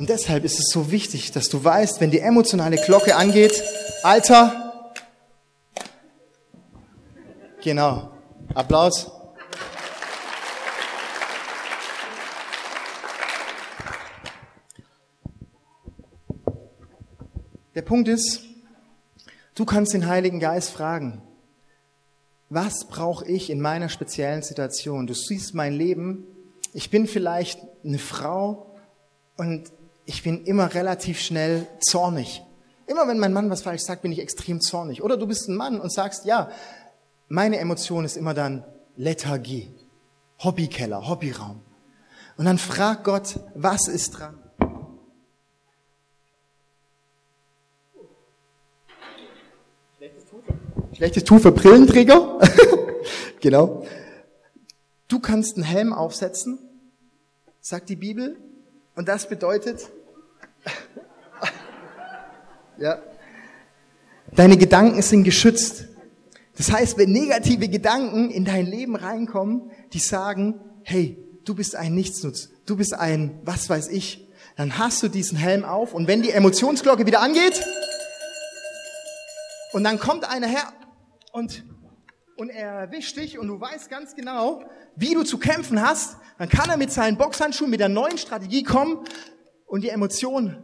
[0.00, 3.62] Und deshalb ist es so wichtig, dass du weißt, wenn die emotionale Glocke angeht,
[4.02, 4.94] Alter,
[7.62, 8.10] genau,
[8.54, 9.10] Applaus.
[17.74, 18.40] Der Punkt ist,
[19.54, 21.20] du kannst den Heiligen Geist fragen,
[22.48, 25.06] was brauche ich in meiner speziellen Situation?
[25.06, 26.24] Du siehst mein Leben,
[26.72, 28.74] ich bin vielleicht eine Frau
[29.36, 29.70] und
[30.10, 32.42] ich bin immer relativ schnell zornig.
[32.88, 35.04] Immer wenn mein Mann was falsch sagt, bin ich extrem zornig.
[35.04, 36.50] Oder du bist ein Mann und sagst, ja,
[37.28, 38.64] meine Emotion ist immer dann
[38.96, 39.72] Lethargie,
[40.42, 41.62] Hobbykeller, Hobbyraum.
[42.36, 44.36] Und dann frag Gott, was ist dran?
[50.94, 52.40] Schlechtes Tuch für Brillenträger.
[53.40, 53.86] genau.
[55.06, 56.58] Du kannst einen Helm aufsetzen,
[57.60, 58.36] sagt die Bibel,
[58.96, 59.88] und das bedeutet,
[62.78, 62.98] ja.
[64.32, 65.86] Deine Gedanken sind geschützt.
[66.56, 71.94] Das heißt, wenn negative Gedanken in dein Leben reinkommen, die sagen, hey, du bist ein
[71.94, 76.22] Nichtsnutz, du bist ein, was weiß ich, dann hast du diesen Helm auf und wenn
[76.22, 77.64] die Emotionsglocke wieder angeht
[79.72, 80.64] und dann kommt einer her
[81.32, 81.64] und,
[82.36, 84.62] und er erwischt dich und du weißt ganz genau,
[84.96, 88.64] wie du zu kämpfen hast, dann kann er mit seinen Boxhandschuhen, mit der neuen Strategie
[88.64, 88.98] kommen
[89.70, 90.56] und die Emotion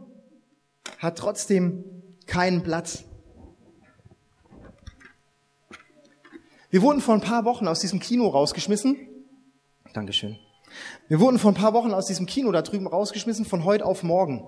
[0.99, 1.85] hat trotzdem
[2.25, 3.05] keinen Platz.
[6.69, 8.97] Wir wurden vor ein paar Wochen aus diesem Kino rausgeschmissen.
[9.93, 10.37] Dankeschön.
[11.07, 14.03] Wir wurden vor ein paar Wochen aus diesem Kino da drüben rausgeschmissen, von heute auf
[14.03, 14.45] morgen.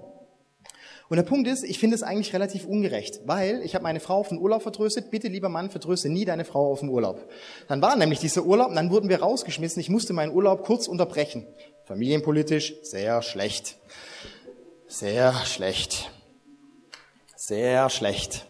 [1.08, 4.18] Und der Punkt ist, ich finde es eigentlich relativ ungerecht, weil ich habe meine Frau
[4.18, 5.10] auf den Urlaub vertröstet.
[5.10, 7.30] Bitte, lieber Mann, vertröste nie deine Frau auf den Urlaub.
[7.70, 9.80] Dann war nämlich dieser Urlaub und dann wurden wir rausgeschmissen.
[9.80, 11.48] Ich musste meinen Urlaub kurz unterbrechen.
[11.86, 13.78] Familienpolitisch sehr schlecht.
[14.90, 16.12] Sehr schlecht.
[17.36, 18.48] Sehr schlecht.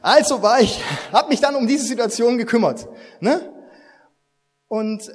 [0.00, 0.80] Also war ich,
[1.12, 2.88] habe mich dann um diese Situation gekümmert.
[3.20, 3.52] Ne?
[4.68, 5.12] Und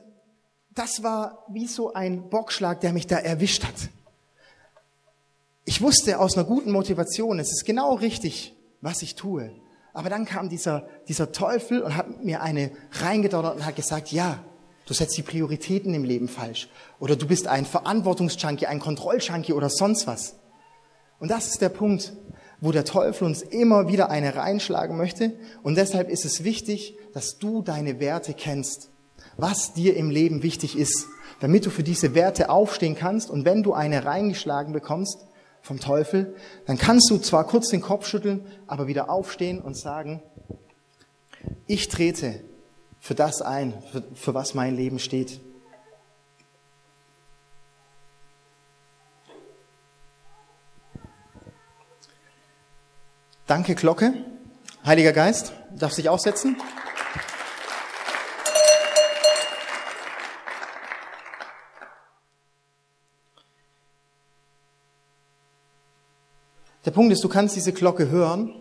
[0.71, 3.89] das war wie so ein Bockschlag, der mich da erwischt hat.
[5.63, 9.51] Ich wusste aus einer guten Motivation, es ist genau richtig, was ich tue.
[9.93, 14.43] Aber dann kam dieser, dieser Teufel und hat mir eine reingedonnert und hat gesagt, ja,
[14.87, 16.69] Du setzt die Prioritäten im Leben falsch.
[16.99, 20.35] Oder du bist ein Verantwortungsjunkie, ein Kontrolljunkie oder sonst was.
[21.19, 22.13] Und das ist der Punkt,
[22.61, 25.33] wo der Teufel uns immer wieder eine reinschlagen möchte.
[25.63, 28.89] Und deshalb ist es wichtig, dass du deine Werte kennst,
[29.37, 31.07] was dir im Leben wichtig ist,
[31.39, 33.29] damit du für diese Werte aufstehen kannst.
[33.29, 35.25] Und wenn du eine reingeschlagen bekommst
[35.61, 40.21] vom Teufel, dann kannst du zwar kurz den Kopf schütteln, aber wieder aufstehen und sagen,
[41.67, 42.41] ich trete
[42.99, 45.39] für das ein, für, für was mein Leben steht.
[53.47, 54.11] Danke, Glocke.
[54.83, 56.57] Heiliger Geist, darf sich aufsetzen.
[66.85, 68.55] Der Punkt ist, du kannst diese Glocke hören,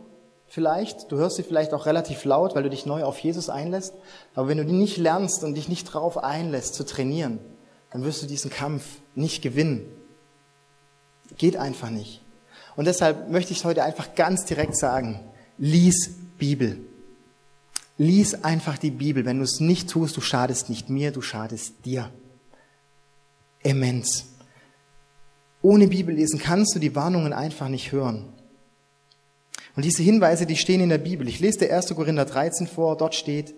[0.49, 3.95] vielleicht, du hörst sie vielleicht auch relativ laut, weil du dich neu auf Jesus einlässt,
[4.35, 7.39] aber wenn du die nicht lernst und dich nicht drauf einlässt zu trainieren,
[7.91, 9.87] dann wirst du diesen Kampf nicht gewinnen.
[11.39, 12.24] Geht einfach nicht.
[12.77, 15.21] Und deshalb möchte ich heute einfach ganz direkt sagen,
[15.59, 16.81] lies Bibel.
[17.97, 19.25] Lies einfach die Bibel.
[19.25, 22.11] Wenn du es nicht tust, du schadest nicht mir, du schadest dir.
[23.63, 24.27] Immens.
[25.63, 28.33] Ohne Bibel lesen kannst du die Warnungen einfach nicht hören.
[29.77, 31.27] Und diese Hinweise, die stehen in der Bibel.
[31.29, 31.95] Ich lese der 1.
[31.95, 33.55] Korinther 13 vor, dort steht,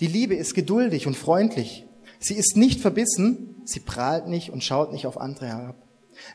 [0.00, 1.84] die Liebe ist geduldig und freundlich.
[2.18, 5.81] Sie ist nicht verbissen, sie prahlt nicht und schaut nicht auf andere herab.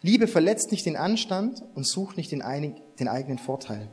[0.02, 3.90] Liebe verletzt nicht den Anstand und sucht nicht den, einig, den eigenen Vorteil.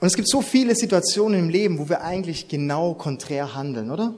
[0.00, 4.14] Und es gibt so viele Situationen im Leben, wo wir eigentlich genau konträr handeln, oder?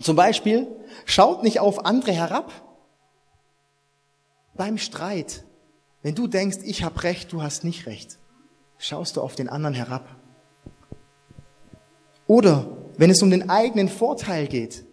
[0.00, 0.66] Zum Beispiel,
[1.04, 2.50] schaut nicht auf andere herab.
[4.54, 5.44] Beim Streit,
[6.02, 8.18] wenn du denkst, ich habe recht, du hast nicht recht,
[8.78, 10.16] schaust du auf den anderen herab.
[12.26, 14.85] Oder wenn es um den eigenen Vorteil geht,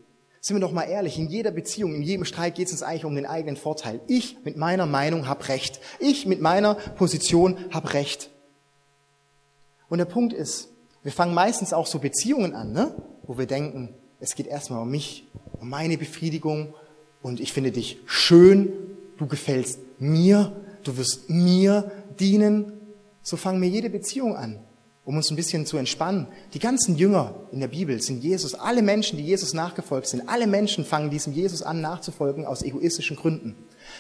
[0.44, 3.06] sind wir doch mal ehrlich, in jeder Beziehung, in jedem Streit geht es uns eigentlich
[3.06, 4.02] um den eigenen Vorteil.
[4.08, 5.80] Ich mit meiner Meinung habe Recht.
[6.00, 8.30] Ich mit meiner Position habe Recht.
[9.88, 10.68] Und der Punkt ist,
[11.02, 12.94] wir fangen meistens auch so Beziehungen an, ne?
[13.26, 15.26] wo wir denken, es geht erstmal um mich,
[15.62, 16.74] um meine Befriedigung
[17.22, 18.74] und ich finde dich schön,
[19.18, 20.52] du gefällst mir,
[20.84, 22.74] du wirst mir dienen.
[23.22, 24.60] So fangen wir jede Beziehung an
[25.06, 26.28] um uns ein bisschen zu entspannen.
[26.54, 28.56] Die ganzen Jünger in der Bibel sind Jesus.
[28.56, 33.18] Alle Menschen, die Jesus nachgefolgt sind, alle Menschen fangen diesem Jesus an nachzufolgen aus egoistischen
[33.18, 33.56] Gründen.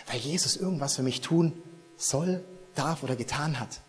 [0.10, 1.54] Weil Jesus irgendwas für mich tun
[1.98, 2.44] soll,
[2.76, 3.82] darf oder getan hat.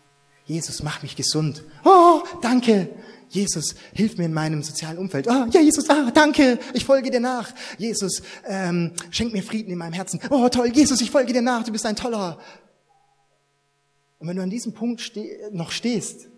[0.45, 1.63] Jesus, mach mich gesund.
[1.83, 2.89] Oh, danke.
[3.29, 5.27] Jesus, hilf mir in meinem sozialen Umfeld.
[5.27, 7.49] Oh, ja, Jesus, ah, danke, ich folge dir nach.
[7.77, 10.19] Jesus, ähm, schenk mir Frieden in meinem Herzen.
[10.29, 12.37] Oh, toll, Jesus, ich folge dir nach, du bist ein toller.
[14.19, 16.29] Und wenn du an diesem Punkt ste noch stehst,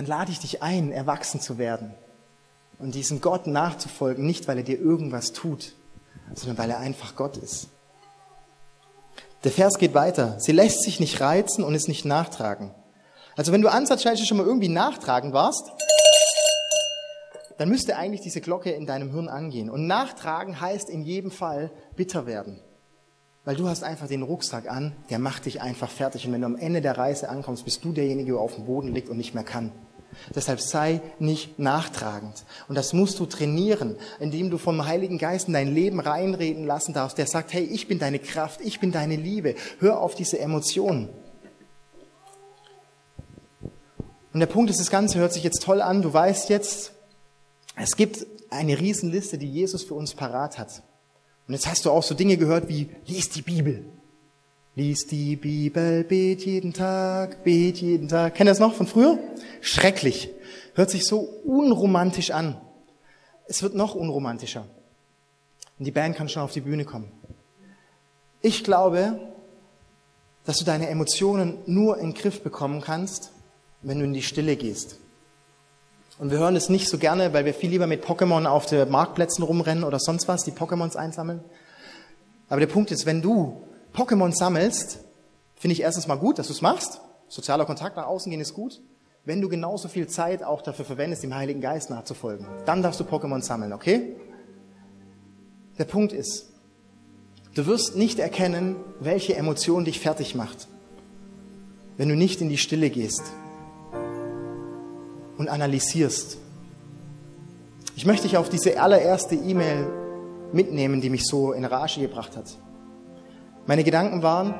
[0.00, 1.92] dann lade ich dich ein, erwachsen zu werden
[2.78, 5.74] und diesem Gott nachzufolgen, nicht weil er dir irgendwas tut,
[6.32, 7.68] sondern weil er einfach Gott ist.
[9.44, 10.40] Der Vers geht weiter.
[10.40, 12.70] Sie lässt sich nicht reizen und ist nicht nachtragen.
[13.36, 15.70] Also wenn du ansatzweise schon mal irgendwie nachtragen warst,
[17.58, 19.68] dann müsste eigentlich diese Glocke in deinem Hirn angehen.
[19.68, 22.58] Und nachtragen heißt in jedem Fall bitter werden.
[23.44, 26.26] Weil du hast einfach den Rucksack an, der macht dich einfach fertig.
[26.26, 28.94] Und wenn du am Ende der Reise ankommst, bist du derjenige, der auf dem Boden
[28.94, 29.72] liegt und nicht mehr kann.
[30.34, 32.44] Deshalb sei nicht nachtragend.
[32.68, 36.92] Und das musst du trainieren, indem du vom Heiligen Geist in dein Leben reinreden lassen
[36.92, 39.54] darfst, der sagt, hey, ich bin deine Kraft, ich bin deine Liebe.
[39.78, 41.08] Hör auf diese Emotionen.
[44.32, 46.02] Und der Punkt ist, das Ganze hört sich jetzt toll an.
[46.02, 46.92] Du weißt jetzt,
[47.76, 50.82] es gibt eine Riesenliste, die Jesus für uns parat hat.
[51.48, 53.84] Und jetzt hast du auch so Dinge gehört wie, lies die Bibel.
[54.76, 58.34] Lies die Bibel, bet jeden Tag, bet jeden Tag.
[58.34, 59.18] Kennt ihr das noch von früher?
[59.60, 60.30] Schrecklich.
[60.74, 62.60] Hört sich so unromantisch an.
[63.46, 64.66] Es wird noch unromantischer.
[65.78, 67.10] Und die Band kann schon auf die Bühne kommen.
[68.42, 69.18] Ich glaube,
[70.44, 73.32] dass du deine Emotionen nur in den Griff bekommen kannst,
[73.82, 74.98] wenn du in die Stille gehst.
[76.18, 78.88] Und wir hören es nicht so gerne, weil wir viel lieber mit Pokémon auf den
[78.90, 81.42] Marktplätzen rumrennen oder sonst was, die Pokémons einsammeln.
[82.48, 85.00] Aber der Punkt ist, wenn du Pokémon sammelst,
[85.56, 87.00] finde ich erstens mal gut, dass du es machst.
[87.28, 88.80] Sozialer Kontakt nach außen gehen ist gut.
[89.24, 93.04] Wenn du genauso viel Zeit auch dafür verwendest, dem Heiligen Geist nachzufolgen, dann darfst du
[93.04, 94.16] Pokémon sammeln, okay?
[95.78, 96.50] Der Punkt ist,
[97.54, 100.68] du wirst nicht erkennen, welche Emotion dich fertig macht,
[101.96, 103.22] wenn du nicht in die Stille gehst
[105.36, 106.38] und analysierst.
[107.94, 109.86] Ich möchte dich auf diese allererste E-Mail
[110.52, 112.56] mitnehmen, die mich so in Rage gebracht hat.
[113.70, 114.52] Meine Gedanken waren,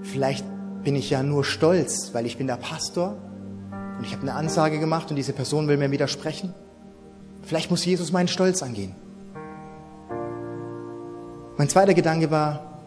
[0.00, 0.46] vielleicht
[0.82, 3.18] bin ich ja nur stolz, weil ich bin der Pastor
[3.98, 6.54] und ich habe eine Ansage gemacht und diese Person will mir widersprechen.
[7.42, 8.94] Vielleicht muss Jesus meinen Stolz angehen.
[11.58, 12.80] Mein zweiter Gedanke war,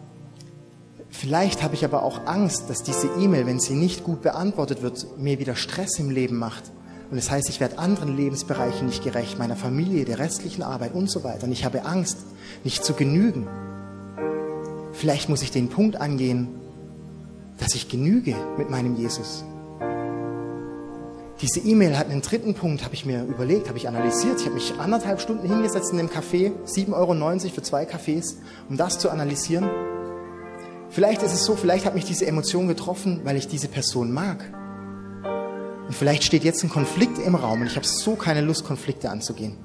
[1.08, 5.06] vielleicht habe ich aber auch Angst, dass diese E-Mail, wenn sie nicht gut beantwortet wird,
[5.18, 6.64] mir wieder Stress im Leben macht.
[7.12, 11.08] Und das heißt, ich werde anderen Lebensbereichen nicht gerecht, meiner Familie, der restlichen Arbeit und
[11.08, 11.44] so weiter.
[11.44, 12.18] Und ich habe Angst,
[12.64, 13.46] nicht zu genügen.
[15.02, 16.46] Vielleicht muss ich den Punkt angehen,
[17.58, 19.44] dass ich genüge mit meinem Jesus.
[21.40, 24.38] Diese E-Mail hat einen dritten Punkt, habe ich mir überlegt, habe ich analysiert.
[24.38, 27.14] Ich habe mich anderthalb Stunden hingesetzt in dem Café, 7,90 Euro
[27.52, 28.36] für zwei Cafés,
[28.68, 29.68] um das zu analysieren.
[30.88, 34.54] Vielleicht ist es so, vielleicht hat mich diese Emotion getroffen, weil ich diese Person mag.
[35.88, 39.10] Und vielleicht steht jetzt ein Konflikt im Raum und ich habe so keine Lust, Konflikte
[39.10, 39.56] anzugehen.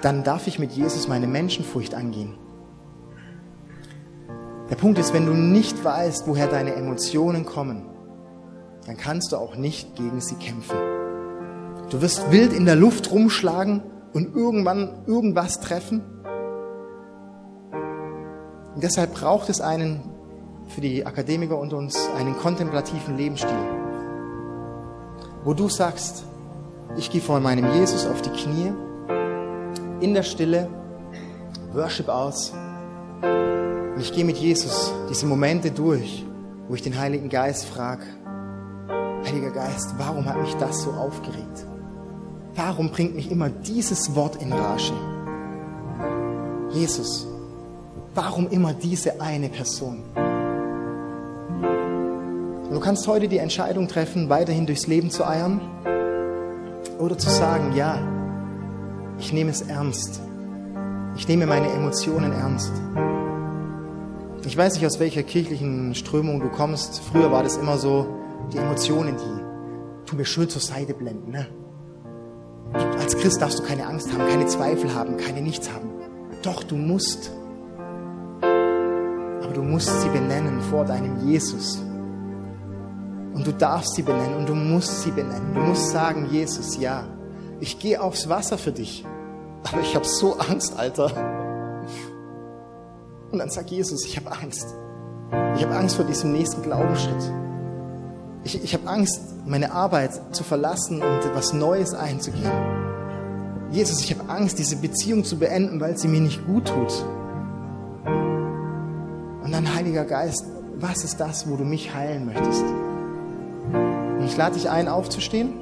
[0.00, 2.38] Dann darf ich mit Jesus meine Menschenfurcht angehen.
[4.72, 7.90] Der Punkt ist, wenn du nicht weißt, woher deine Emotionen kommen,
[8.86, 10.78] dann kannst du auch nicht gegen sie kämpfen.
[11.90, 13.82] Du wirst wild in der Luft rumschlagen
[14.14, 16.00] und irgendwann irgendwas treffen.
[18.74, 20.00] Und deshalb braucht es einen,
[20.68, 23.50] für die Akademiker unter uns, einen kontemplativen Lebensstil,
[25.44, 26.24] wo du sagst,
[26.96, 28.72] ich gehe vor meinem Jesus auf die Knie,
[30.00, 30.66] in der Stille,
[31.74, 32.54] Worship aus,
[33.94, 36.24] und ich gehe mit Jesus diese Momente durch,
[36.68, 38.04] wo ich den Heiligen Geist frage,
[39.24, 41.66] Heiliger Geist, warum hat mich das so aufgeregt?
[42.54, 44.92] Warum bringt mich immer dieses Wort in Rage?
[46.70, 47.26] Jesus,
[48.14, 50.02] warum immer diese eine Person?
[52.64, 55.60] Und du kannst heute die Entscheidung treffen, weiterhin durchs Leben zu eiern
[56.98, 57.98] oder zu sagen, ja,
[59.18, 60.20] ich nehme es ernst.
[61.16, 62.72] Ich nehme meine Emotionen ernst.
[64.44, 67.00] Ich weiß nicht, aus welcher kirchlichen Strömung du kommst.
[67.00, 68.08] Früher war das immer so,
[68.52, 71.30] die Emotionen, die tun mir schön zur Seite blenden.
[71.30, 71.46] Ne?
[72.98, 75.90] Als Christ darfst du keine Angst haben, keine Zweifel haben, keine Nichts haben.
[76.42, 77.30] Doch, du musst.
[78.40, 81.80] Aber du musst sie benennen vor deinem Jesus.
[83.34, 85.54] Und du darfst sie benennen und du musst sie benennen.
[85.54, 87.04] Du musst sagen, Jesus, ja,
[87.60, 89.04] ich gehe aufs Wasser für dich.
[89.70, 91.41] Aber ich habe so Angst, Alter.
[93.32, 94.66] Und dann sagt Jesus, ich habe Angst.
[95.56, 97.32] Ich habe Angst vor diesem nächsten Glaubensschritt.
[98.44, 102.52] Ich, ich habe Angst, meine Arbeit zu verlassen und etwas Neues einzugehen.
[103.70, 106.92] Jesus, ich habe Angst, diese Beziehung zu beenden, weil sie mir nicht gut tut.
[109.42, 110.44] Und dann, Heiliger Geist,
[110.76, 112.64] was ist das, wo du mich heilen möchtest?
[113.72, 115.61] Und ich lade dich ein, aufzustehen.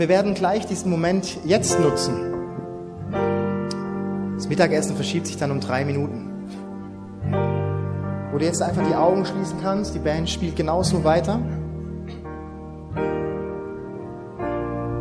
[0.00, 2.32] Wir werden gleich diesen Moment jetzt nutzen.
[4.34, 6.30] Das Mittagessen verschiebt sich dann um drei Minuten
[8.32, 9.94] wo du jetzt einfach die Augen schließen kannst.
[9.94, 11.40] Die Band spielt genauso weiter.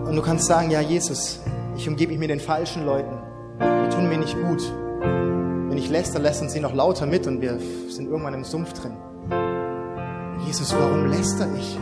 [0.05, 1.39] Und du kannst sagen, ja Jesus,
[1.77, 3.17] ich umgebe mich mit den falschen Leuten.
[3.59, 4.61] Die tun mir nicht gut.
[5.01, 7.59] Wenn ich läster, lästern sie noch lauter mit und wir
[7.89, 8.93] sind irgendwann im Sumpf drin.
[10.45, 11.77] Jesus, warum läster ich?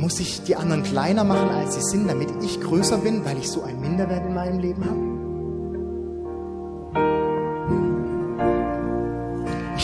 [0.00, 3.48] Muss ich die anderen kleiner machen, als sie sind, damit ich größer bin, weil ich
[3.48, 5.10] so ein Minderwert in meinem Leben habe?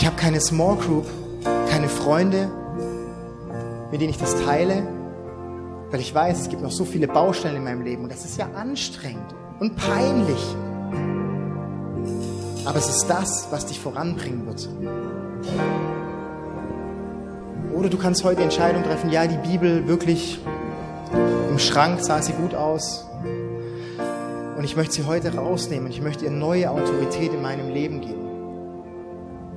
[0.07, 1.05] habe keine Small Group,
[1.69, 2.49] keine Freunde,
[3.91, 4.87] mit denen ich das teile,
[5.91, 8.37] weil ich weiß, es gibt noch so viele Baustellen in meinem Leben und das ist
[8.37, 10.55] ja anstrengend und peinlich.
[12.65, 14.69] Aber es ist das, was dich voranbringen wird.
[17.77, 20.39] Oder du kannst heute die Entscheidung treffen, ja, die Bibel wirklich
[21.51, 23.07] im Schrank sah sie gut aus.
[24.57, 25.91] Und ich möchte sie heute rausnehmen.
[25.91, 28.27] Ich möchte ihr neue Autorität in meinem Leben geben.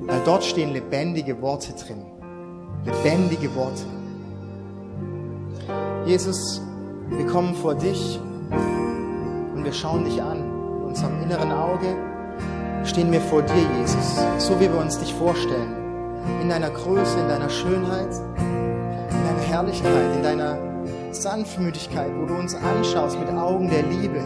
[0.02, 2.04] Weil dort stehen lebendige Worte drin.
[2.84, 3.84] Lebendige Worte.
[6.04, 6.60] Jesus,
[7.08, 8.20] wir kommen vor dich
[9.54, 10.40] und wir schauen dich an.
[10.40, 11.96] In unserem inneren Auge
[12.84, 15.79] stehen wir vor dir, Jesus, so wie wir uns dich vorstellen.
[16.42, 20.58] In deiner Größe, in deiner Schönheit, in deiner Herrlichkeit, in deiner
[21.12, 24.22] Sanftmütigkeit, wo du uns anschaust mit Augen der Liebe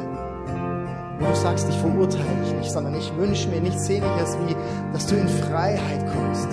[1.18, 4.56] wo du sagst, ich verurteile dich nicht, sondern ich wünsche mir nichts Sehnliches, wie
[4.92, 6.48] dass du in Freiheit kommst.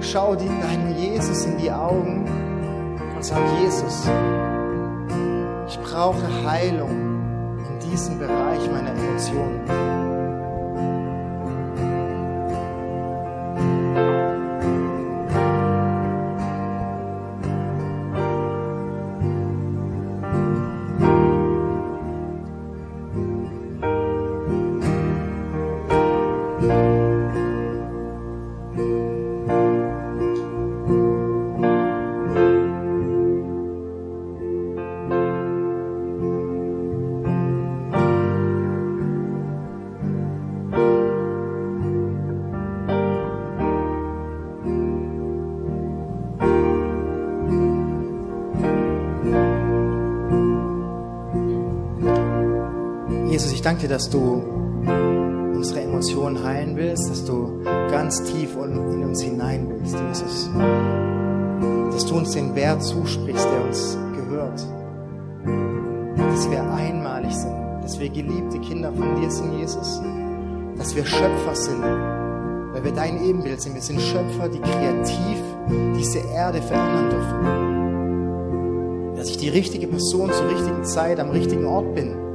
[0.00, 2.24] Schau dir deinem Jesus in die Augen
[3.14, 4.08] und sag, Jesus,
[5.68, 6.90] ich brauche Heilung
[7.58, 10.17] in diesem Bereich meiner Emotionen.
[53.38, 54.42] Jesus, ich danke dir, dass du
[55.54, 60.50] unsere Emotionen heilen willst, dass du ganz tief in uns hinein willst, Jesus.
[61.92, 64.60] Dass du uns den Wert zusprichst, der uns gehört.
[66.16, 70.02] Dass wir einmalig sind, dass wir geliebte Kinder von dir sind, Jesus.
[70.76, 73.74] Dass wir Schöpfer sind, weil wir dein Ebenbild sind.
[73.74, 75.38] Wir sind Schöpfer, die kreativ
[75.96, 77.36] diese Erde verändern dürfen.
[79.14, 82.26] Dass ich die richtige Person zur richtigen Zeit am richtigen Ort bin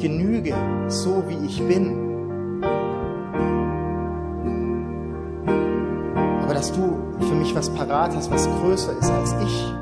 [0.00, 0.54] genüge,
[0.88, 2.62] so wie ich bin.
[6.42, 9.74] Aber dass du für mich was parat hast, was größer ist als ich.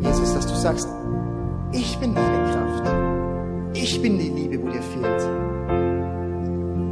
[0.00, 0.88] Jesus, dass du sagst,
[1.72, 2.94] ich bin deine Kraft.
[3.74, 5.28] Ich bin die Liebe, wo dir fehlt.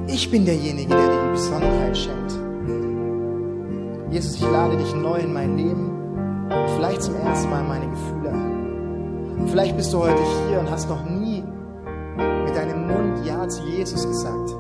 [0.06, 2.38] Ich bin derjenige, der dir die Besonderheit schenkt.
[4.10, 5.90] Jesus, ich lade dich neu in mein Leben
[6.44, 9.48] und vielleicht zum ersten Mal meine Gefühle ein.
[9.48, 11.17] Vielleicht bist du heute hier und hast noch nie
[13.58, 14.50] zu Jesus gesagt.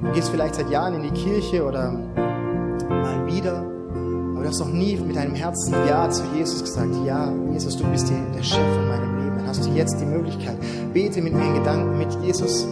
[0.00, 4.72] Du gehst vielleicht seit Jahren in die Kirche oder mal wieder, aber du hast noch
[4.72, 6.94] nie mit deinem Herzen Ja zu Jesus gesagt.
[7.04, 9.36] Ja, Jesus, du bist der Chef in meinem Leben.
[9.36, 10.56] Dann hast du jetzt die Möglichkeit.
[10.92, 12.66] Bete mit mir in Gedanken mit Jesus.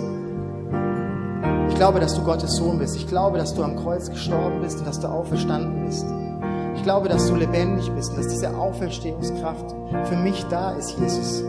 [1.68, 2.97] Ich glaube, dass du Gottes Sohn bist.
[2.97, 6.07] Ich glaube, dass du am Kreuz gestorben bist und dass du auferstanden bist.
[6.77, 11.45] Ich glaube, dass du lebendig bist und dass diese Auferstehungskraft für mich da ist, Jesus.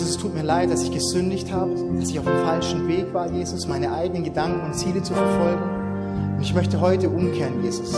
[0.00, 3.12] Jesus, es tut mir leid, dass ich gesündigt habe, dass ich auf dem falschen Weg
[3.12, 6.36] war, Jesus, meine eigenen Gedanken und Ziele zu verfolgen.
[6.36, 7.92] Und ich möchte heute umkehren, Jesus.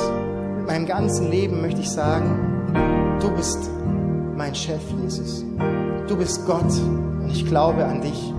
[0.57, 3.71] Mit meinem ganzen Leben möchte ich sagen, du bist
[4.37, 5.45] mein Chef, Jesus.
[6.09, 8.35] Du bist Gott und ich glaube an dich.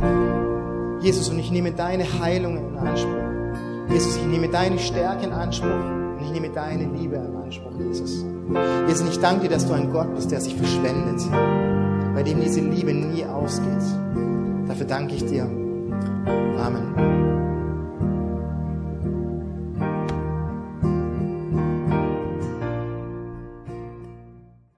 [1.02, 3.94] Jesus, und ich nehme deine Heilung in Anspruch.
[3.94, 5.70] Jesus, ich nehme deine Stärke in Anspruch.
[5.70, 8.26] Und ich nehme deine Liebe in Anspruch, Jesus.
[8.90, 11.22] Jesus, ich danke dir, dass du ein Gott bist, der sich verschwendet,
[12.14, 13.84] bei dem diese Liebe nie ausgeht.
[14.68, 15.44] Dafür danke ich dir.
[16.58, 17.33] Amen.